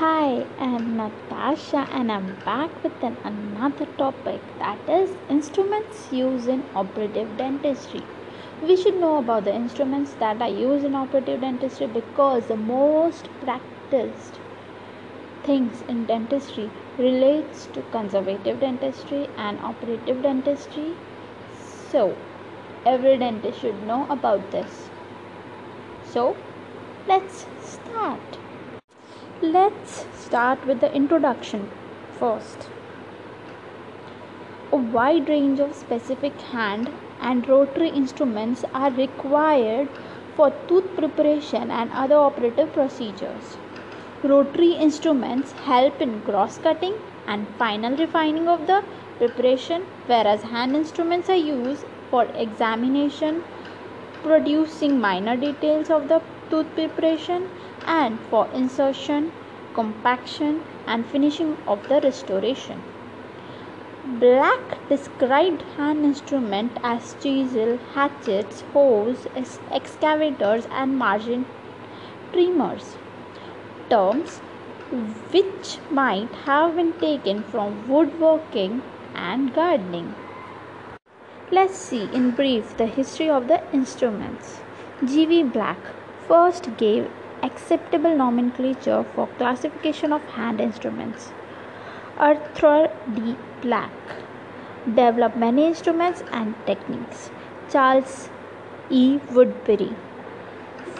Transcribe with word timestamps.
Hi, 0.00 0.46
I'm 0.58 0.96
Natasha 0.96 1.86
and 1.92 2.10
I'm 2.10 2.36
back 2.42 2.82
with 2.82 3.04
an, 3.04 3.18
another 3.22 3.84
topic 3.98 4.40
that 4.58 4.88
is 4.88 5.10
instruments 5.28 6.10
used 6.10 6.48
in 6.48 6.62
operative 6.74 7.36
dentistry. 7.36 8.00
We 8.62 8.76
should 8.76 8.94
know 8.94 9.18
about 9.18 9.44
the 9.44 9.54
instruments 9.54 10.14
that 10.14 10.40
are 10.40 10.48
used 10.48 10.86
in 10.86 10.94
operative 10.94 11.42
dentistry 11.42 11.86
because 11.86 12.46
the 12.46 12.56
most 12.56 13.28
practiced 13.42 14.40
things 15.44 15.82
in 15.86 16.06
dentistry 16.06 16.70
relates 16.96 17.66
to 17.74 17.82
conservative 17.92 18.58
dentistry 18.58 19.28
and 19.36 19.60
operative 19.60 20.22
dentistry. 20.22 20.94
So, 21.90 22.16
every 22.86 23.18
dentist 23.18 23.60
should 23.60 23.86
know 23.86 24.06
about 24.08 24.50
this. 24.50 24.88
So, 26.10 26.38
let's 27.06 27.44
start. 27.62 28.09
Let's 29.52 30.06
start 30.14 30.64
with 30.64 30.78
the 30.80 30.94
introduction 30.94 31.70
first. 32.20 32.68
A 34.70 34.76
wide 34.76 35.28
range 35.28 35.58
of 35.58 35.74
specific 35.74 36.40
hand 36.40 36.88
and 37.20 37.48
rotary 37.48 37.88
instruments 37.88 38.64
are 38.72 38.92
required 38.92 39.88
for 40.36 40.52
tooth 40.68 40.94
preparation 40.94 41.68
and 41.68 41.90
other 41.90 42.14
operative 42.14 42.72
procedures. 42.72 43.56
Rotary 44.22 44.74
instruments 44.74 45.50
help 45.70 46.00
in 46.00 46.20
cross 46.20 46.58
cutting 46.58 46.94
and 47.26 47.48
final 47.58 47.96
refining 47.96 48.46
of 48.46 48.68
the 48.68 48.84
preparation, 49.18 49.82
whereas 50.06 50.42
hand 50.42 50.76
instruments 50.76 51.28
are 51.28 51.44
used 51.56 51.84
for 52.08 52.24
examination, 52.36 53.42
producing 54.22 55.00
minor 55.00 55.36
details 55.36 55.90
of 55.90 56.06
the 56.06 56.22
tooth 56.50 56.72
preparation 56.76 57.48
and 57.84 58.20
for 58.30 58.46
insertion, 58.54 59.32
compaction, 59.74 60.62
and 60.86 61.06
finishing 61.06 61.56
of 61.66 61.88
the 61.88 62.00
restoration. 62.00 62.80
Black 64.18 64.88
described 64.88 65.62
hand 65.76 66.04
instruments 66.04 66.74
as 66.82 67.14
chisel, 67.22 67.78
hatchets, 67.94 68.62
hoes, 68.72 69.26
excavators, 69.70 70.66
and 70.70 70.96
margin 70.98 71.46
trimmers. 72.32 72.96
Terms 73.88 74.40
which 75.32 75.78
might 75.90 76.34
have 76.46 76.74
been 76.76 76.92
taken 76.94 77.42
from 77.44 77.88
woodworking 77.88 78.82
and 79.14 79.54
gardening. 79.54 80.14
Let's 81.52 81.76
see 81.76 82.08
in 82.12 82.30
brief 82.32 82.76
the 82.76 82.86
history 82.86 83.28
of 83.28 83.48
the 83.48 83.60
instruments. 83.72 84.60
G.V. 85.04 85.44
Black 85.44 85.78
first 86.26 86.76
gave 86.76 87.10
acceptable 87.42 88.16
nomenclature 88.16 89.04
for 89.14 89.26
classification 89.38 90.12
of 90.12 90.22
hand 90.30 90.60
instruments. 90.60 91.32
Arthur 92.18 92.90
D. 93.14 93.36
Black 93.62 93.92
developed 94.86 95.36
many 95.36 95.66
instruments 95.66 96.22
and 96.32 96.54
techniques. 96.66 97.30
Charles 97.70 98.28
E. 98.90 99.18
Woodbury 99.30 99.94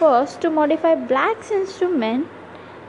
first 0.01 0.41
to 0.41 0.49
modify 0.49 0.95
Black's 0.95 1.51
instrument 1.51 2.27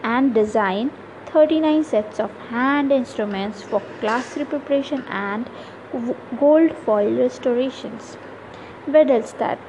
and 0.01 0.33
design 0.33 0.91
39 1.25 1.83
sets 1.83 2.19
of 2.19 2.31
hand 2.51 2.91
instruments 2.91 3.61
for 3.61 3.81
glass 3.99 4.33
preparation 4.35 5.03
and 5.09 5.49
gold 6.39 6.73
foil 6.85 7.11
restorations. 7.23 8.17
Wedelstaedt 8.87 9.59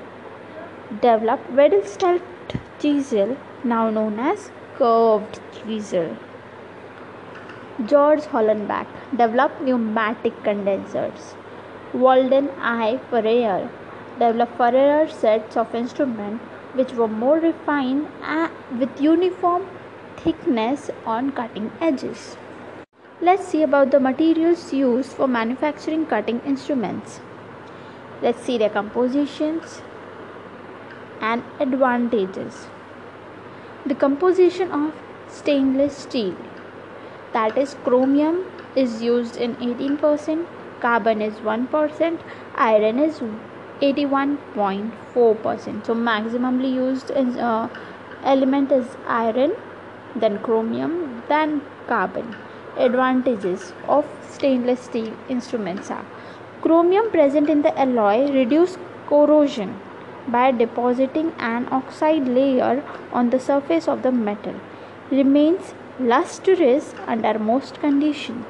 developed 1.00 1.50
Wedelstaedt 1.60 2.22
chisel, 2.82 3.36
now 3.62 3.88
known 3.90 4.18
as 4.18 4.50
curved 4.76 5.40
chisel. 5.56 6.16
George 7.86 8.22
Hollenbach 8.32 8.88
developed 9.10 9.60
pneumatic 9.62 10.42
condensers. 10.42 11.34
Walden 11.94 12.50
I. 12.60 12.98
Ferrier 13.10 13.70
developed 14.18 14.56
Ferrier 14.56 15.08
sets 15.08 15.56
of 15.56 15.74
instruments 15.74 16.44
which 16.74 16.92
were 16.92 17.08
more 17.08 17.38
refined 17.38 18.08
with 18.78 19.00
uniform 19.00 19.66
thickness 20.16 20.90
on 21.04 21.30
cutting 21.32 21.70
edges. 21.80 22.36
Let's 23.20 23.46
see 23.46 23.62
about 23.62 23.90
the 23.92 24.00
materials 24.00 24.72
used 24.72 25.12
for 25.12 25.28
manufacturing 25.28 26.06
cutting 26.06 26.40
instruments. 26.40 27.20
Let's 28.20 28.42
see 28.42 28.58
their 28.58 28.70
compositions 28.70 29.82
and 31.22 31.42
advantages. 31.60 32.66
The 33.86 33.94
composition 33.94 34.70
of 34.70 34.92
stainless 35.28 35.96
steel 35.96 36.36
that 37.32 37.56
is 37.56 37.74
chromium 37.84 38.44
is 38.76 39.00
used 39.02 39.36
in 39.36 39.56
18%, 39.56 40.46
carbon 40.80 41.22
is 41.22 41.34
1%, 41.34 42.20
iron 42.54 42.98
is 42.98 43.20
81.4%. 43.80 45.86
So 45.86 45.94
maximally 45.94 46.74
used 46.74 47.10
uh, 47.10 47.68
element 48.24 48.72
is 48.72 48.86
iron 49.06 49.52
then 50.14 50.38
chromium, 50.40 51.22
then 51.28 51.62
carbon. 51.86 52.34
Advantages 52.76 53.72
of 53.88 54.04
stainless 54.30 54.80
steel 54.80 55.14
instruments 55.28 55.90
are 55.90 56.04
chromium 56.62 57.10
present 57.10 57.50
in 57.50 57.62
the 57.62 57.78
alloy 57.78 58.30
reduce 58.32 58.78
corrosion 59.06 59.78
by 60.28 60.50
depositing 60.50 61.32
an 61.38 61.68
oxide 61.70 62.26
layer 62.28 62.82
on 63.12 63.30
the 63.30 63.40
surface 63.40 63.88
of 63.88 64.02
the 64.02 64.12
metal. 64.12 64.54
Remains 65.10 65.74
lustrous 65.98 66.94
under 67.06 67.38
most 67.38 67.80
conditions 67.80 68.44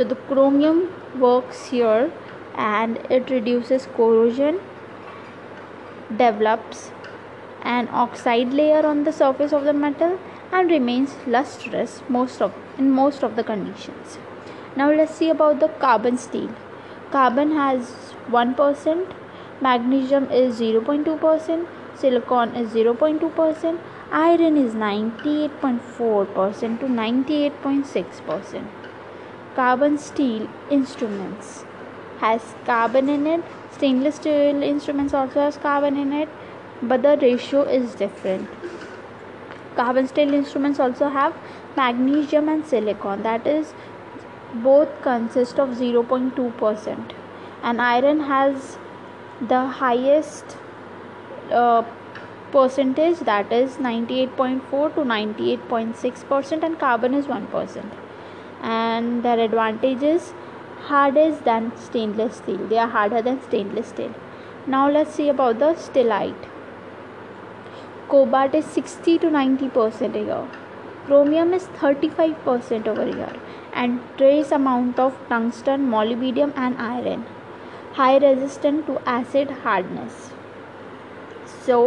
so 0.00 0.04
the 0.04 0.16
chromium 0.28 0.78
works 1.18 1.66
here 1.70 2.10
and 2.56 2.96
it 3.16 3.28
reduces 3.28 3.86
corrosion 3.96 4.58
develops 6.20 6.90
an 7.62 7.88
oxide 8.02 8.54
layer 8.60 8.86
on 8.86 9.04
the 9.04 9.12
surface 9.12 9.52
of 9.52 9.64
the 9.64 9.74
metal 9.74 10.18
and 10.52 10.70
remains 10.70 11.16
lustrous 11.26 12.00
most 12.08 12.40
of 12.40 12.54
in 12.78 12.90
most 12.90 13.22
of 13.22 13.36
the 13.36 13.44
conditions. 13.44 14.16
Now 14.74 14.90
let's 14.90 15.14
see 15.14 15.28
about 15.28 15.60
the 15.60 15.68
carbon 15.84 16.16
steel. 16.16 16.50
Carbon 17.10 17.50
has 17.50 17.92
1% 18.30 19.14
magnesium 19.60 20.30
is 20.30 20.60
0.2% 20.60 21.66
silicon 21.94 22.56
is 22.56 22.70
0.2% 22.70 23.78
iron 24.10 24.56
is 24.56 24.74
98.4% 24.74 26.80
to 26.80 26.86
98.6% 26.86 28.66
carbon 29.54 29.98
steel 29.98 30.48
instruments 30.70 31.64
has 32.20 32.54
carbon 32.66 33.08
in 33.08 33.26
it. 33.26 33.42
Stainless 33.72 34.16
steel 34.16 34.62
instruments 34.62 35.14
also 35.14 35.40
has 35.40 35.56
carbon 35.56 35.96
in 35.96 36.12
it 36.12 36.28
but 36.82 37.02
the 37.02 37.18
ratio 37.20 37.62
is 37.62 37.94
different. 37.94 38.48
Carbon 39.76 40.08
steel 40.08 40.34
instruments 40.34 40.80
also 40.80 41.08
have 41.08 41.34
magnesium 41.76 42.48
and 42.48 42.66
silicon, 42.66 43.22
that 43.22 43.46
is, 43.46 43.74
both 44.54 44.88
consist 45.02 45.58
of 45.58 45.70
0.2%, 45.70 47.12
and 47.62 47.80
iron 47.80 48.20
has 48.20 48.78
the 49.48 49.66
highest 49.66 50.56
uh, 51.50 51.82
percentage 52.52 53.20
that 53.20 53.52
is 53.52 53.76
98.4 53.76 54.94
to 54.94 55.00
98.6% 55.00 56.62
and 56.62 56.78
carbon 56.78 57.14
is 57.14 57.26
1% 57.26 57.84
and 58.62 59.22
their 59.22 59.38
advantages 59.38 60.34
hardest 60.80 61.44
than 61.44 61.72
stainless 61.76 62.36
steel. 62.36 62.66
They 62.68 62.78
are 62.78 62.88
harder 62.88 63.22
than 63.22 63.42
stainless 63.42 63.88
steel. 63.88 64.14
Now 64.66 64.90
let's 64.90 65.14
see 65.14 65.28
about 65.28 65.58
the 65.58 65.74
stellite 65.74 66.48
cobalt 68.08 68.54
is 68.54 68.64
60 68.66 69.18
to 69.18 69.30
90 69.30 69.68
percent 69.68 70.16
a 70.16 70.20
year. 70.20 70.48
Chromium 71.06 71.54
is 71.54 71.66
35 71.66 72.44
percent 72.44 72.88
over 72.88 73.06
here 73.06 73.34
and 73.72 74.00
trace 74.16 74.50
amount 74.50 74.98
of 74.98 75.18
tungsten 75.28 75.86
molybdenum 75.88 76.52
and 76.56 76.76
iron 76.78 77.24
high 77.98 78.16
resistant 78.18 78.86
to 78.86 78.98
acid 79.06 79.50
hardness 79.64 80.30
so 81.66 81.78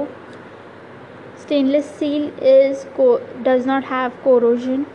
stainless 1.43 1.89
steel 1.95 2.27
is 2.53 2.85
co- 2.95 3.21
does 3.47 3.65
not 3.65 3.83
have 3.91 4.13
corrosion 4.23 4.85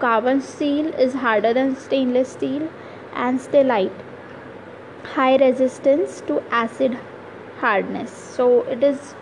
carbon 0.00 0.40
steel 0.40 0.86
is 1.06 1.14
harder 1.26 1.52
than 1.58 1.74
stainless 1.86 2.32
steel 2.38 2.68
and 3.26 3.40
stellite 3.46 4.04
high 5.14 5.36
resistance 5.36 6.20
to 6.30 6.40
acid 6.62 6.98
hardness 7.60 8.10
so 8.36 8.48
it 8.76 8.82
is 8.84 9.14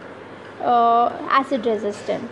uh, 0.63 1.09
acid 1.31 1.67
resistant. 1.67 2.31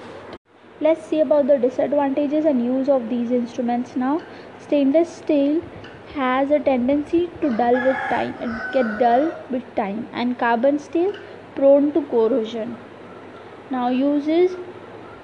Let's 0.81 1.05
see 1.06 1.20
about 1.20 1.46
the 1.46 1.58
disadvantages 1.58 2.44
and 2.44 2.64
use 2.64 2.88
of 2.88 3.08
these 3.08 3.31
instruments 3.31 3.96
now. 3.96 4.23
Stainless 4.61 5.08
steel 5.17 5.62
has 6.14 6.50
a 6.50 6.61
tendency 6.61 7.29
to 7.41 7.50
dull 7.50 7.79
with 7.87 7.97
time 8.09 8.35
and 8.41 8.61
get 8.73 8.99
dull 8.99 9.32
with 9.50 9.75
time 9.75 10.09
and 10.12 10.38
carbon 10.38 10.79
steel 10.79 11.12
prone 11.56 11.93
to 11.93 12.03
corrosion. 12.06 12.76
Now 13.70 13.88
uses 13.88 14.56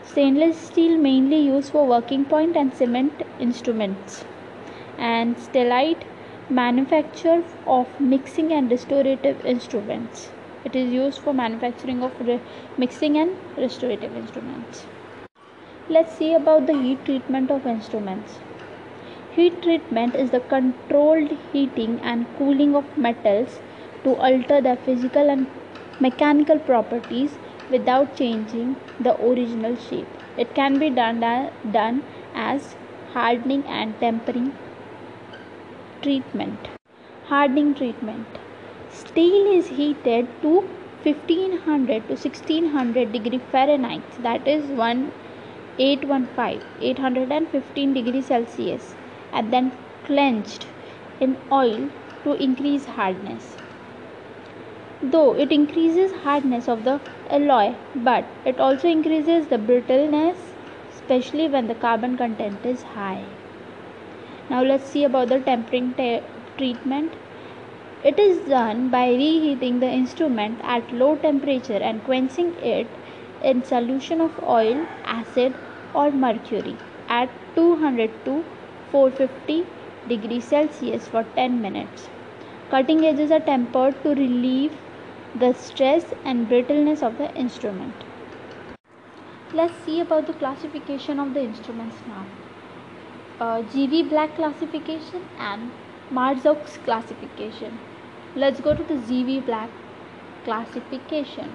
Stainless 0.03 0.59
steel 0.61 0.99
mainly 0.99 1.39
used 1.41 1.71
for 1.73 1.87
working 1.87 2.25
point 2.25 2.57
and 2.57 2.75
cement 2.75 3.23
instruments. 3.39 4.25
And 4.99 5.37
stellite 5.37 6.05
manufacture 6.51 7.45
of 7.67 8.01
mixing 8.01 8.53
and 8.53 8.71
restorative 8.71 9.41
instruments. 9.45 10.31
It 10.65 10.77
is 10.77 10.93
used 10.93 11.21
for 11.23 11.35
manufacturing 11.35 12.03
of 12.03 12.21
re- 12.21 12.43
mixing 12.79 13.17
and 13.19 13.37
restorative 13.57 14.17
instruments. 14.17 14.87
Let's 15.89 16.17
see 16.17 16.35
about 16.35 16.67
the 16.67 16.75
heat 16.75 17.05
treatment 17.05 17.51
of 17.51 17.67
instruments. 17.67 18.39
Heat 19.39 19.59
treatment 19.63 20.17
is 20.17 20.31
the 20.31 20.41
controlled 20.53 21.33
heating 21.53 22.01
and 22.03 22.27
cooling 22.39 22.75
of 22.75 22.87
metals 22.99 23.61
to 24.03 24.17
alter 24.29 24.61
their 24.61 24.79
physical 24.87 25.31
and 25.31 25.47
mechanical 26.01 26.59
properties 26.59 27.37
without 27.71 28.17
changing 28.17 28.75
the 28.99 29.15
original 29.29 29.77
shape. 29.77 30.09
It 30.37 30.57
can 30.57 30.81
be 30.81 30.91
done, 30.91 31.21
done 31.71 32.03
as 32.35 32.75
hardening 33.13 33.63
and 33.69 33.95
tempering 34.01 34.53
treatment. 36.03 36.71
Hardening 37.27 37.75
treatment. 37.75 38.27
Steel 38.91 39.53
is 39.57 39.69
heated 39.69 40.27
to 40.43 40.69
1500 41.05 42.09
to 42.09 42.15
1600 42.17 43.13
degree 43.13 43.41
Fahrenheit 43.53 44.03
that 44.21 44.49
is 44.49 44.65
1815 44.71 46.61
815 46.81 47.95
degree 47.95 48.21
Celsius 48.21 48.97
and 49.33 49.53
then 49.53 49.73
quenched 50.05 50.67
in 51.21 51.37
oil 51.53 51.89
to 52.25 52.35
increase 52.35 52.87
hardness. 52.87 53.57
Though 55.03 55.35
it 55.35 55.51
increases 55.51 56.13
hardness 56.25 56.69
of 56.69 56.85
the 56.85 57.01
alloy 57.31 57.75
but 57.95 58.25
it 58.45 58.61
also 58.61 58.89
increases 58.89 59.47
the 59.49 59.59
brittleness 59.59 60.55
especially 60.91 61.49
when 61.49 61.67
the 61.67 61.75
carbon 61.75 62.17
content 62.17 62.65
is 62.65 62.83
high. 62.83 63.25
Now 64.51 64.63
let's 64.63 64.85
see 64.85 65.05
about 65.05 65.29
the 65.29 65.39
tempering 65.39 65.95
te- 65.95 66.23
treatment. 66.57 67.13
It 68.05 68.19
is 68.19 68.41
done 68.49 68.89
by 68.89 69.09
reheating 69.11 69.81
the 69.81 69.89
instrument 69.91 70.61
at 70.65 70.93
low 70.93 71.17
temperature 71.17 71.81
and 71.91 72.03
quenching 72.05 72.55
it 72.63 72.87
in 73.43 73.63
solution 73.63 74.21
of 74.21 74.43
oil 74.43 74.87
acid 75.05 75.55
or 75.95 76.11
mercury 76.11 76.77
at 77.09 77.31
200 77.55 78.11
to 78.25 78.45
450 78.93 79.67
degrees 80.09 80.45
celsius 80.45 81.09
for 81.09 81.25
10 81.37 81.61
minutes 81.61 82.09
cutting 82.71 83.05
edges 83.07 83.31
are 83.31 83.41
tempered 83.41 83.95
to 84.03 84.11
relieve 84.15 84.77
the 85.35 85.53
stress 85.55 86.05
and 86.25 86.49
brittleness 86.49 87.03
of 87.03 87.17
the 87.19 87.35
instrument. 87.35 87.95
Let's 89.55 89.79
see 89.87 90.01
about 90.01 90.27
the 90.27 90.35
classification 90.35 91.19
of 91.19 91.33
the 91.33 91.41
instruments 91.41 91.97
now. 92.07 92.27
Uh, 93.41 93.63
GV 93.75 94.09
Black 94.11 94.35
classification 94.35 95.23
and 95.39 95.71
Marzouk's 96.13 96.77
classification. 96.85 97.79
Let's 98.37 98.61
go 98.61 98.75
to 98.75 98.83
the 98.83 99.01
GV 99.11 99.47
Black 99.47 99.71
classification. 100.45 101.53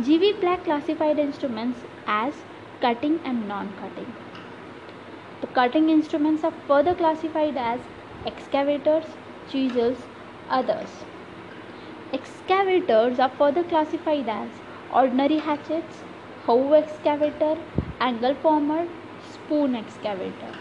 GV 0.00 0.40
Black 0.40 0.64
classified 0.64 1.18
instruments 1.18 1.80
as 2.06 2.34
cutting 2.80 3.18
and 3.24 3.48
non-cutting. 3.48 4.12
The 5.42 5.46
cutting 5.48 5.90
instruments 5.90 6.42
are 6.42 6.54
further 6.66 6.94
classified 6.94 7.58
as 7.58 7.90
excavators, 8.24 9.18
chisels, 9.44 10.08
others. 10.48 11.04
Excavators 12.12 13.18
are 13.18 13.28
further 13.36 13.64
classified 13.64 14.28
as 14.28 14.62
ordinary 14.88 15.40
hatchets, 15.40 16.04
hoe 16.46 16.72
excavator, 16.74 17.64
angle 18.00 18.36
former, 18.36 18.88
spoon 19.18 19.74
excavator. 19.74 20.54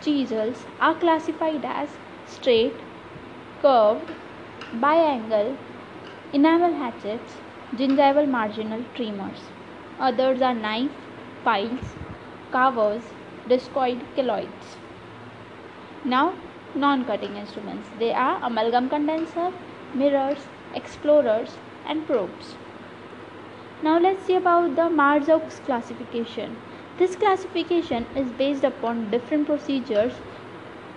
Chisels 0.00 0.68
are 0.80 0.94
classified 0.98 1.62
as 1.66 1.98
straight, 2.24 2.84
curved, 3.58 4.14
biangle, 4.72 5.58
enamel 6.32 6.74
hatchets, 6.74 7.42
gingival 7.74 8.28
marginal 8.28 8.84
trimmers. 8.94 9.52
Others 9.98 10.42
are 10.42 10.54
knife, 10.54 11.08
files, 11.44 11.98
carvers, 12.52 13.15
discoid 13.48 14.02
cleoids. 14.14 14.76
Now, 16.04 16.34
non 16.74 17.04
cutting 17.04 17.36
instruments. 17.36 17.88
They 17.98 18.12
are 18.12 18.38
amalgam 18.42 18.88
condenser, 18.88 19.52
mirrors, 19.94 20.46
explorers, 20.74 21.56
and 21.86 22.06
probes. 22.06 22.54
Now 23.82 23.98
let's 23.98 24.24
see 24.24 24.34
about 24.34 24.74
the 24.74 24.88
Marzouk's 25.00 25.60
classification. 25.60 26.56
This 26.98 27.14
classification 27.14 28.06
is 28.16 28.32
based 28.32 28.64
upon 28.64 29.10
different 29.10 29.46
procedures 29.46 30.14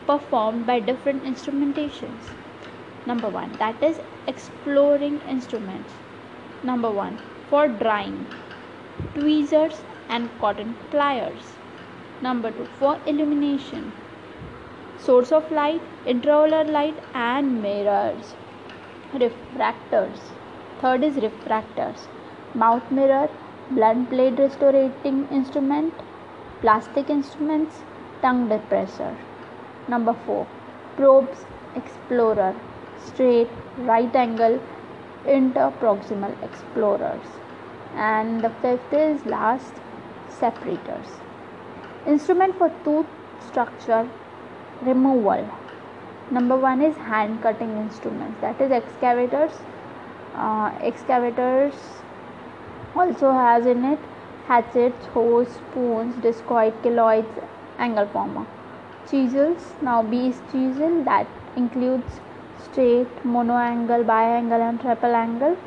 performed 0.08 0.66
by 0.66 0.80
different 0.80 1.24
instrumentations. 1.24 2.32
Number 3.06 3.30
one, 3.30 3.52
that 3.60 3.84
is 3.84 4.00
exploring 4.28 5.22
instruments. 5.28 5.94
Number 6.64 6.90
one, 6.90 7.20
for 7.50 7.68
drying, 7.68 8.26
tweezers 9.14 9.82
and 10.08 10.30
cotton 10.40 10.76
pliers. 10.90 11.59
Number 12.22 12.52
two, 12.52 12.66
for 12.78 13.00
illumination, 13.06 13.94
source 14.98 15.32
of 15.32 15.50
light, 15.54 15.82
intraocular 16.06 16.70
light, 16.70 16.96
and 17.14 17.62
mirrors. 17.62 18.34
Retractors. 19.14 20.20
Third 20.82 21.06
is 21.06 21.16
retractors. 21.16 22.08
Mouth 22.54 22.92
mirror 22.92 23.30
blunt 23.72 24.10
blade 24.10 24.38
restorating 24.38 25.30
instrument 25.30 25.94
plastic 26.60 27.10
instruments 27.10 27.84
tongue 28.22 28.50
depressor. 28.50 29.16
Number 29.88 30.14
4 30.26 30.46
probes 30.98 31.46
explorer. 31.76 32.54
Straight 33.06 33.50
right 33.78 34.14
angle 34.14 34.60
interproximal 35.26 36.36
explorers. 36.44 37.26
And 37.96 38.42
the 38.42 38.50
fifth 38.62 38.92
is 38.92 39.26
last 39.26 39.74
separators 40.28 41.20
instrument 42.10 42.58
for 42.58 42.70
tooth 42.84 43.06
structure 43.48 44.10
removal. 44.82 45.48
Number 46.32 46.58
one 46.58 46.82
is 46.82 46.96
hand 46.98 47.42
cutting 47.42 47.76
instruments 47.78 48.40
that 48.42 48.62
is 48.62 48.72
excavators 48.72 49.52
uh, 50.36 50.72
excavators 50.82 51.74
also 52.96 53.32
has 53.32 53.66
in 53.66 53.84
it 53.84 54.00
hatchets 54.48 55.06
hoes 55.08 55.48
spoons 55.58 56.16
discoid 56.26 56.82
cleoids 56.84 57.44
angle 57.78 58.08
former. 58.08 58.46
Chisels 59.10 59.74
now 59.82 60.02
b 60.04 60.28
is 60.30 60.42
chisel 60.52 61.04
that 61.04 61.28
includes 61.56 62.20
straight 62.64 63.26
mono 63.26 63.58
angle 63.58 64.04
biangle 64.04 64.62
and 64.62 64.82
triple 64.82 65.16
angle 65.16 65.58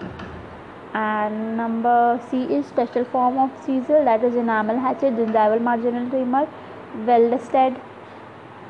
and 0.95 1.57
number 1.57 2.21
c 2.31 2.43
is 2.57 2.67
special 2.67 3.05
form 3.05 3.39
of 3.39 3.51
chisel 3.67 4.05
that 4.05 4.25
is 4.25 4.35
enamel 4.35 4.79
hatchet 4.79 5.15
gingival 5.21 5.63
marginal 5.71 6.11
trimmer 6.11 6.47
welded 7.07 7.81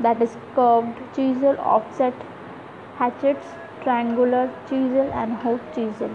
that 0.00 0.22
is 0.22 0.36
curved 0.54 1.02
chisel 1.16 1.58
offset 1.58 2.14
hatchets 2.98 3.46
triangular 3.82 4.50
chisel 4.68 5.10
and 5.12 5.34
hook 5.44 5.60
chisel. 5.74 6.10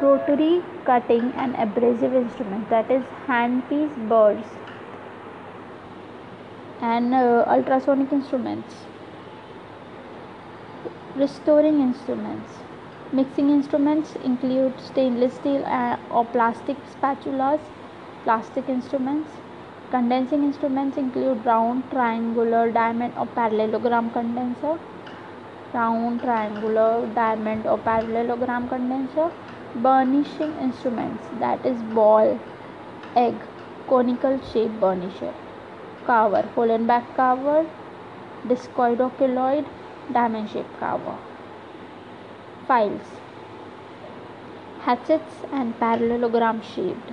Rotary 0.00 0.62
cutting 0.84 1.32
and 1.36 1.54
abrasive 1.56 2.14
instruments 2.14 2.70
that 2.70 2.90
is 2.90 3.02
handpiece 3.26 3.96
burrs 4.08 4.44
and 6.80 7.14
uh, 7.14 7.44
ultrasonic 7.46 8.12
instruments. 8.12 8.74
Restoring 11.16 11.80
instruments 11.80 12.59
mixing 13.12 13.50
instruments 13.50 14.16
include 14.24 14.80
stainless 14.80 15.34
steel 15.34 15.64
uh, 15.66 15.96
or 16.10 16.24
plastic 16.24 16.76
spatulas 16.94 17.60
plastic 18.24 18.68
instruments. 18.68 19.30
Condensing 19.90 20.44
instruments 20.44 20.96
include 20.96 21.44
round, 21.44 21.82
triangular, 21.90 22.70
diamond 22.70 23.12
or 23.18 23.26
parallelogram 23.26 24.10
condenser, 24.10 24.78
round, 25.72 26.20
triangular, 26.20 27.06
diamond 27.14 27.66
or 27.66 27.78
parallelogram 27.78 28.68
condenser, 28.68 29.30
burnishing 29.76 30.52
instruments 30.60 31.26
that 31.40 31.64
is 31.66 31.82
ball, 31.94 32.38
egg, 33.16 33.34
conical 33.88 34.38
shape 34.52 34.70
burnisher, 34.80 35.34
carver, 36.06 36.44
Hollenbach 36.54 37.16
carver, 37.16 37.66
discoid 38.46 39.00
or 39.00 39.10
cleoid, 39.10 39.66
diamond 40.12 40.48
shaped 40.50 40.78
carver, 40.78 41.16
files, 42.70 43.14
hatchets 44.86 45.46
and 45.52 45.78
parallelogram 45.80 46.60
shaped, 46.72 47.12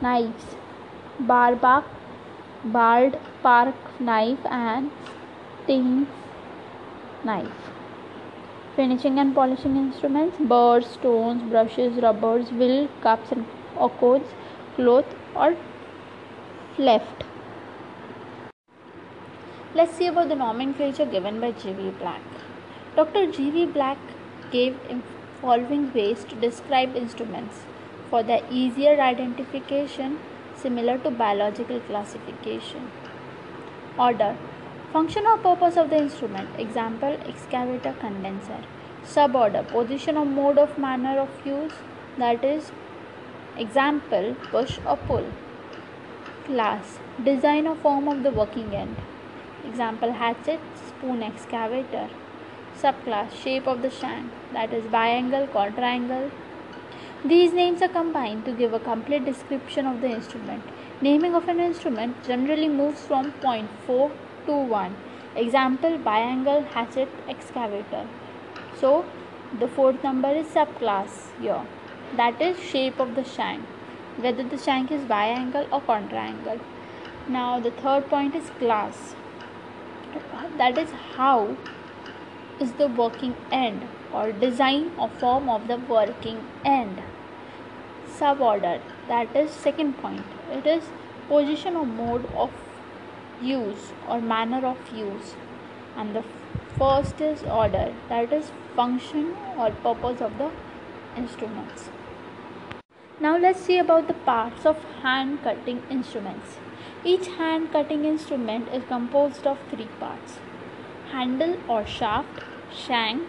knives, 0.00 0.56
barback, 1.20 1.84
barred 2.64 3.18
park 3.42 4.00
knife 4.00 4.44
and 4.46 4.90
sting 5.64 6.06
knife. 7.24 7.70
Finishing 8.76 9.18
and 9.18 9.34
polishing 9.34 9.76
instruments, 9.76 10.36
burrs, 10.52 10.86
stones, 10.86 11.42
brushes, 11.50 12.02
rubbers, 12.02 12.50
wheel, 12.52 12.88
cups 13.02 13.30
and 13.30 13.44
codes, 14.00 14.30
cloth, 14.76 15.14
or 15.36 15.54
left. 16.78 17.24
Let's 19.74 19.92
see 19.92 20.06
about 20.06 20.28
the 20.28 20.34
nomenclature 20.34 21.06
given 21.06 21.40
by 21.40 21.52
G.V. 21.52 21.90
Black. 21.98 22.31
Dr. 22.94 23.26
G.V. 23.32 23.66
Black 23.66 23.96
gave 24.50 24.76
following 25.40 25.90
ways 25.94 26.24
to 26.24 26.34
describe 26.34 26.94
instruments 26.94 27.60
for 28.10 28.22
their 28.22 28.42
easier 28.50 29.00
identification 29.00 30.18
similar 30.54 30.98
to 30.98 31.10
biological 31.10 31.80
classification. 31.80 32.90
Order 33.98 34.36
Function 34.92 35.26
or 35.26 35.38
purpose 35.38 35.78
of 35.78 35.88
the 35.88 35.96
instrument. 35.96 36.50
Example 36.60 37.16
excavator 37.26 37.94
condenser. 37.98 38.58
Suborder 39.02 39.66
position 39.66 40.18
or 40.18 40.26
mode 40.26 40.58
of 40.58 40.76
manner 40.76 41.18
of 41.18 41.30
use 41.46 41.72
that 42.18 42.44
is 42.44 42.72
example 43.56 44.36
push 44.50 44.78
or 44.86 44.98
pull. 44.98 45.24
Class 46.44 46.98
design 47.24 47.66
or 47.66 47.74
form 47.76 48.06
of 48.06 48.22
the 48.22 48.30
working 48.30 48.74
end. 48.74 48.96
Example 49.66 50.12
hatchet, 50.12 50.60
spoon 50.88 51.22
excavator. 51.22 52.10
Subclass 52.80 53.32
shape 53.32 53.66
of 53.66 53.82
the 53.82 53.90
shank 53.90 54.30
that 54.52 54.72
is 54.72 54.84
biangle, 54.86 55.46
quadrangle. 55.46 56.30
These 57.24 57.52
names 57.52 57.82
are 57.82 57.88
combined 57.88 58.44
to 58.44 58.52
give 58.52 58.72
a 58.72 58.80
complete 58.80 59.24
description 59.24 59.86
of 59.86 60.00
the 60.00 60.08
instrument. 60.08 60.64
Naming 61.00 61.34
of 61.34 61.48
an 61.48 61.60
instrument 61.60 62.24
generally 62.24 62.68
moves 62.68 63.02
from 63.02 63.32
point 63.32 63.70
4 63.86 64.10
to 64.46 64.52
1. 64.52 64.96
Example 65.36 65.98
biangle 65.98 66.62
hatchet 66.62 67.08
excavator. 67.28 68.06
So 68.80 69.04
the 69.58 69.68
fourth 69.68 70.02
number 70.02 70.30
is 70.30 70.46
subclass 70.46 71.30
here 71.40 71.66
that 72.16 72.40
is 72.40 72.58
shape 72.58 72.98
of 72.98 73.14
the 73.14 73.24
shank 73.24 73.64
whether 74.16 74.42
the 74.42 74.58
shank 74.58 74.90
is 74.90 75.02
biangle 75.04 75.66
or 75.72 75.80
quadrangle. 75.80 76.60
Now 77.28 77.60
the 77.60 77.70
third 77.70 78.08
point 78.08 78.34
is 78.34 78.50
class 78.58 79.14
that 80.58 80.76
is 80.78 80.90
how 81.16 81.56
is 82.62 82.72
the 82.80 82.88
working 82.88 83.34
end 83.50 83.86
or 84.12 84.32
design 84.32 84.90
or 84.98 85.08
form 85.20 85.48
of 85.48 85.68
the 85.68 85.76
working 85.92 86.40
end. 86.64 87.00
Suborder 88.18 88.80
that 89.08 89.34
is 89.36 89.50
second 89.50 89.96
point. 89.98 90.24
It 90.58 90.66
is 90.66 90.90
position 91.28 91.76
or 91.76 91.86
mode 91.86 92.26
of 92.34 92.50
use 93.40 93.92
or 94.08 94.20
manner 94.20 94.66
of 94.66 94.92
use. 94.94 95.34
And 95.96 96.14
the 96.16 96.24
first 96.78 97.20
is 97.20 97.42
order 97.42 97.94
that 98.08 98.32
is 98.32 98.52
function 98.76 99.34
or 99.56 99.70
purpose 99.88 100.20
of 100.20 100.38
the 100.38 100.50
instruments. 101.16 101.90
Now 103.20 103.36
let's 103.38 103.60
see 103.60 103.78
about 103.78 104.08
the 104.08 104.14
parts 104.30 104.64
of 104.66 104.84
hand 105.02 105.42
cutting 105.42 105.82
instruments. 105.90 106.56
Each 107.04 107.26
hand 107.26 107.72
cutting 107.72 108.04
instrument 108.04 108.68
is 108.72 108.84
composed 108.84 109.46
of 109.46 109.58
three 109.70 109.88
parts 109.98 110.38
handle 111.12 111.56
or 111.68 111.84
shaft 111.84 112.42
shank 112.74 113.22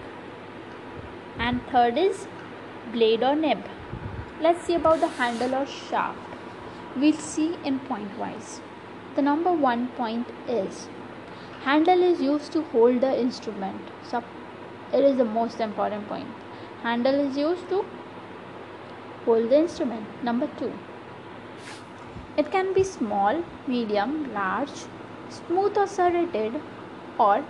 and 1.37 1.61
third 1.71 1.97
is 1.97 2.27
blade 2.91 3.23
or 3.23 3.35
nib 3.35 3.63
let's 4.41 4.65
see 4.65 4.75
about 4.75 4.99
the 4.99 5.13
handle 5.21 5.55
or 5.61 5.65
shaft 5.65 6.97
we'll 6.97 7.23
see 7.29 7.49
in 7.63 7.79
point 7.91 8.17
wise 8.17 8.59
the 9.15 9.21
number 9.21 9.51
one 9.51 9.87
point 10.01 10.27
is 10.47 10.87
handle 11.65 12.03
is 12.05 12.21
used 12.21 12.51
to 12.51 12.61
hold 12.71 12.99
the 13.01 13.11
instrument. 13.17 13.91
So 14.09 14.23
it 14.93 15.03
is 15.03 15.17
the 15.17 15.25
most 15.25 15.59
important 15.61 16.07
point. 16.09 16.27
Handle 16.81 17.19
is 17.25 17.37
used 17.37 17.69
to 17.69 17.85
hold 19.25 19.49
the 19.49 19.59
instrument. 19.59 20.23
Number 20.23 20.49
two. 20.57 20.73
It 22.37 22.51
can 22.51 22.73
be 22.73 22.83
small, 22.83 23.43
medium, 23.67 24.33
large, 24.33 24.71
smooth 25.29 25.77
or 25.77 25.87
serrated 25.87 26.59
or 27.17 27.45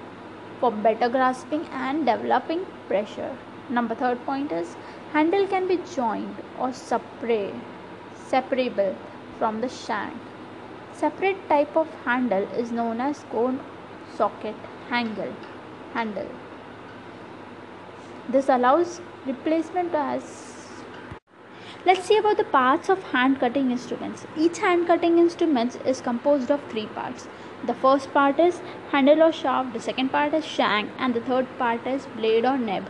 for 0.60 0.72
better 0.72 1.10
grasping 1.10 1.66
and 1.68 2.06
developing 2.06 2.66
pressure. 2.88 3.36
Number 3.70 3.96
third 3.96 4.26
point 4.26 4.52
is 4.52 4.76
handle 5.14 5.48
can 5.48 5.68
be 5.68 5.80
joined 5.96 6.36
or 6.60 6.74
separate, 6.74 7.56
separable 8.16 8.96
from 9.40 9.62
the 9.62 9.70
shank 9.70 10.18
Separate 10.94 11.50
type 11.50 11.76
of 11.76 11.88
handle 12.06 12.44
is 12.54 12.72
known 12.72 13.02
as 13.02 13.26
cone 13.32 13.60
socket 14.16 14.56
handle. 14.90 15.34
handle. 15.94 16.30
This 18.30 18.48
allows 18.48 19.02
replacement 19.26 19.96
as 19.96 20.54
Let's 21.86 22.06
see 22.06 22.18
about 22.18 22.38
the 22.38 22.44
parts 22.44 22.90
of 22.90 23.02
hand 23.12 23.40
cutting 23.40 23.72
instruments. 23.72 24.26
Each 24.38 24.60
hand 24.60 24.88
cutting 24.88 25.18
instrument 25.18 25.76
is 25.86 26.00
composed 26.00 26.52
of 26.52 26.64
three 26.70 26.86
parts. 26.86 27.28
The 27.65 27.74
first 27.74 28.13
part 28.13 28.39
is 28.39 28.62
handle 28.91 29.24
or 29.24 29.32
shaft, 29.32 29.74
the 29.74 29.79
second 29.79 30.10
part 30.10 30.34
is 30.34 30.46
shank, 30.46 30.89
and 30.98 31.13
the 31.13 31.22
third 31.22 31.48
part 31.58 31.88
is 31.88 32.08
blade 32.17 32.46
or 32.46 32.58
nib. 32.58 32.89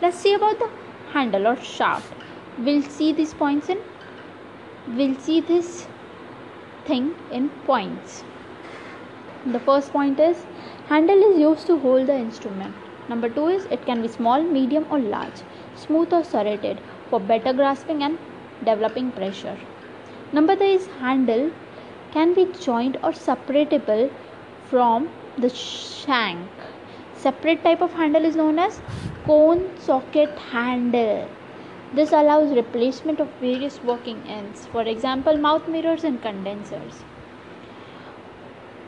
Let's 0.00 0.18
see 0.18 0.34
about 0.34 0.58
the 0.58 0.70
handle 1.12 1.46
or 1.46 1.56
shaft. 1.56 2.12
We'll 2.58 2.82
see 2.82 3.12
these 3.12 3.34
points 3.34 3.68
in 3.68 3.78
we'll 4.86 5.16
see 5.16 5.40
this 5.40 5.86
thing 6.84 7.14
in 7.30 7.48
points. 7.66 8.22
The 9.46 9.60
first 9.60 9.92
point 9.92 10.20
is 10.20 10.44
handle 10.88 11.22
is 11.30 11.38
used 11.38 11.66
to 11.66 11.78
hold 11.78 12.06
the 12.06 12.16
instrument. 12.16 12.74
Number 13.08 13.28
two 13.28 13.48
is 13.48 13.66
it 13.66 13.84
can 13.86 14.02
be 14.02 14.08
small, 14.08 14.42
medium, 14.42 14.86
or 14.90 14.98
large, 14.98 15.42
smooth 15.74 16.12
or 16.12 16.24
serrated 16.24 16.80
for 17.10 17.20
better 17.20 17.52
grasping 17.52 18.02
and 18.02 18.18
developing 18.64 19.10
pressure. 19.12 19.58
Number 20.32 20.56
three 20.56 20.74
is 20.74 20.86
handle 21.00 21.50
can 22.14 22.32
be 22.34 22.46
joined 22.64 22.98
or 23.02 23.12
separable 23.12 24.10
from 24.70 25.08
the 25.36 25.50
shank. 25.50 26.48
Separate 27.14 27.62
type 27.64 27.80
of 27.80 27.92
handle 27.92 28.24
is 28.24 28.36
known 28.36 28.58
as 28.58 28.80
cone 29.24 29.62
socket 29.78 30.38
handle. 30.50 31.28
This 31.92 32.12
allows 32.12 32.54
replacement 32.54 33.20
of 33.20 33.28
various 33.40 33.82
working 33.82 34.22
ends, 34.26 34.66
for 34.66 34.82
example, 34.82 35.36
mouth 35.36 35.68
mirrors 35.68 36.04
and 36.04 36.20
condensers. 36.22 37.04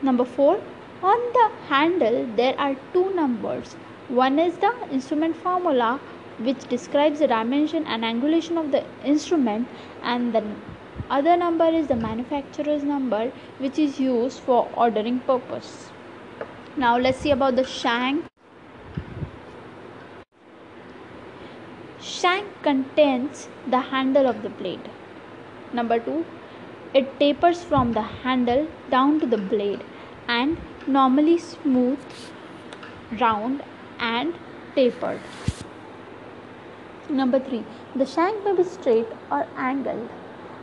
Number 0.01 0.25
4. 0.25 0.61
On 1.03 1.19
the 1.33 1.49
handle, 1.67 2.27
there 2.35 2.59
are 2.59 2.75
two 2.93 3.13
numbers. 3.15 3.75
One 4.09 4.39
is 4.39 4.57
the 4.57 4.73
instrument 4.91 5.35
formula, 5.35 5.99
which 6.39 6.67
describes 6.69 7.19
the 7.19 7.27
dimension 7.27 7.85
and 7.87 8.03
angulation 8.03 8.57
of 8.57 8.71
the 8.71 8.83
instrument, 9.03 9.67
and 10.01 10.33
the 10.33 10.43
other 11.09 11.37
number 11.37 11.65
is 11.65 11.87
the 11.87 11.95
manufacturer's 11.95 12.83
number, 12.83 13.31
which 13.59 13.79
is 13.79 13.99
used 13.99 14.39
for 14.39 14.69
ordering 14.75 15.19
purpose. 15.21 15.89
Now, 16.75 16.97
let's 16.97 17.19
see 17.19 17.31
about 17.31 17.55
the 17.55 17.63
shank 17.63 18.25
Shank 21.99 22.61
contains 22.63 23.47
the 23.67 23.79
handle 23.79 24.27
of 24.27 24.41
the 24.41 24.49
blade. 24.49 24.89
Number 25.73 25.99
2. 25.99 26.25
It 26.93 27.19
tapers 27.19 27.63
from 27.63 27.91
the 27.93 28.01
handle 28.01 28.67
down 28.89 29.19
to 29.19 29.25
the 29.25 29.37
blade 29.37 29.83
and 30.27 30.57
normally 30.87 31.37
smooth, 31.37 31.99
round, 33.19 33.61
and 33.99 34.33
tapered. 34.75 35.19
Number 37.09 37.39
3. 37.39 37.63
The 37.95 38.05
shank 38.05 38.43
may 38.45 38.55
be 38.55 38.63
straight 38.63 39.07
or 39.29 39.45
angled. 39.57 40.09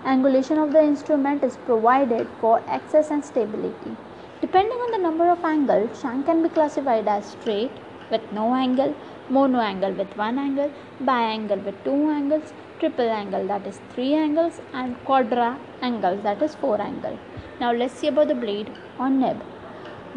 Angulation 0.05 0.63
of 0.63 0.73
the 0.73 0.83
instrument 0.83 1.43
is 1.43 1.57
provided 1.65 2.29
for 2.39 2.63
access 2.69 3.11
and 3.11 3.25
stability. 3.25 3.97
Depending 4.43 4.77
on 4.85 4.91
the 4.93 4.99
number 4.99 5.31
of 5.31 5.43
angles, 5.43 5.99
shank 5.99 6.27
can 6.27 6.43
be 6.43 6.51
classified 6.51 7.09
as 7.09 7.31
straight 7.31 7.73
with 8.11 8.21
no 8.31 8.55
angle, 8.55 8.95
mono 9.31 9.61
angle 9.61 9.93
with 9.93 10.15
one 10.19 10.39
angle, 10.39 10.71
biangle 11.01 11.57
with 11.57 11.83
two 11.85 12.11
angles, 12.11 12.53
triple 12.81 13.09
angle 13.09 13.47
that 13.47 13.67
is 13.67 13.81
three 13.95 14.13
angles, 14.13 14.61
and 14.75 15.03
quadra 15.07 15.59
angle 15.81 16.19
that 16.19 16.43
is 16.43 16.55
four 16.55 16.79
angle. 16.83 17.19
Now 17.59 17.73
let's 17.73 17.95
see 17.95 18.09
about 18.09 18.29
the 18.29 18.35
blade 18.35 18.71
or 18.99 19.09
nib. 19.09 19.43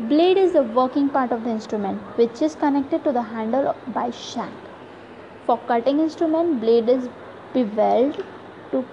Blade 0.09 0.37
is 0.37 0.51
the 0.51 0.63
working 0.63 1.07
part 1.07 1.31
of 1.31 1.45
the 1.45 1.49
instrument 1.49 2.01
which 2.17 2.41
is 2.41 2.55
connected 2.55 3.05
to 3.05 3.13
the 3.13 3.21
handle 3.21 3.73
by 3.93 4.11
shank. 4.11 4.53
For 5.45 5.57
cutting 5.59 6.01
instrument, 6.01 6.59
blade 6.59 6.89
is 6.89 7.07
beveled 7.53 8.21
to 8.73 8.85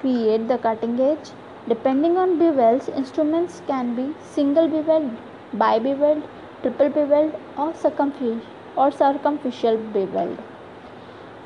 create 0.00 0.48
the 0.48 0.58
cutting 0.58 0.98
edge. 1.00 1.30
Depending 1.68 2.16
on 2.16 2.38
bevels, 2.38 2.88
instruments 2.96 3.60
can 3.66 3.94
be 3.94 4.14
single 4.32 4.68
beveled, 4.68 5.18
bi-beveled, 5.52 6.28
triple 6.62 6.90
beveled, 6.90 7.34
or 7.56 7.72
circumferential 7.74 8.52
or 8.76 8.90
circumficial 8.92 9.76
beveled. 9.92 10.38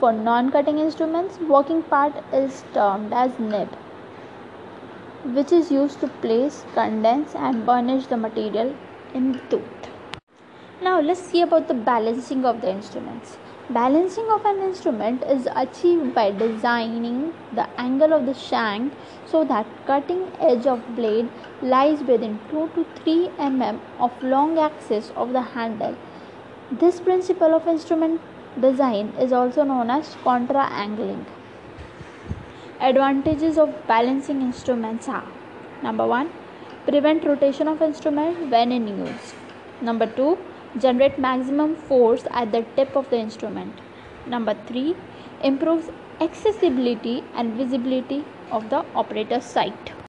For 0.00 0.12
non-cutting 0.12 0.78
instruments, 0.78 1.38
working 1.40 1.82
part 1.82 2.12
is 2.32 2.64
termed 2.74 3.12
as 3.12 3.38
nib, 3.38 3.68
which 5.24 5.52
is 5.52 5.70
used 5.70 6.00
to 6.00 6.08
place, 6.08 6.64
condense 6.74 7.34
and 7.34 7.64
burnish 7.64 8.06
the 8.06 8.16
material 8.16 8.76
in 9.14 9.32
the 9.32 9.38
tooth. 9.50 9.90
Now 10.82 11.00
let's 11.00 11.20
see 11.30 11.42
about 11.42 11.68
the 11.68 11.74
balancing 11.74 12.44
of 12.44 12.62
the 12.62 12.70
instruments. 12.70 13.36
Balancing 13.74 14.28
of 14.28 14.44
an 14.44 14.58
instrument 14.62 15.22
is 15.22 15.46
achieved 15.54 16.12
by 16.12 16.32
designing 16.32 17.32
the 17.52 17.68
angle 17.80 18.12
of 18.12 18.26
the 18.26 18.34
shank 18.34 18.92
so 19.26 19.44
that 19.44 19.64
cutting 19.86 20.24
edge 20.40 20.66
of 20.66 20.80
blade 20.96 21.28
lies 21.62 22.02
within 22.02 22.40
2 22.50 22.68
to 22.74 22.84
3 22.96 23.28
mm 23.38 23.78
of 24.00 24.24
long 24.24 24.58
axis 24.58 25.12
of 25.14 25.32
the 25.32 25.42
handle. 25.52 25.94
This 26.72 26.98
principle 26.98 27.54
of 27.54 27.68
instrument 27.68 28.20
design 28.60 29.12
is 29.20 29.32
also 29.32 29.62
known 29.62 29.88
as 29.88 30.16
contra 30.24 30.66
angling. 30.86 31.24
Advantages 32.80 33.56
of 33.56 33.72
balancing 33.86 34.42
instruments 34.42 35.08
are 35.08 35.28
number 35.80 36.08
1 36.08 36.28
prevent 36.86 37.24
rotation 37.24 37.68
of 37.68 37.80
instrument 37.82 38.50
when 38.50 38.72
in 38.72 38.88
use. 39.06 39.34
Number 39.80 40.06
2 40.06 40.36
generate 40.78 41.18
maximum 41.18 41.76
force 41.76 42.24
at 42.32 42.52
the 42.52 42.62
tip 42.76 42.96
of 42.96 43.10
the 43.10 43.16
instrument. 43.16 43.80
Number 44.26 44.54
3 44.66 44.94
improves 45.42 45.90
accessibility 46.20 47.22
and 47.34 47.56
visibility 47.56 48.24
of 48.50 48.68
the 48.70 48.84
operator's 48.94 49.44
sight. 49.44 49.92